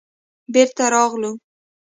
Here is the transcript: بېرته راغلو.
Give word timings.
بېرته 0.53 0.83
راغلو. 0.95 1.31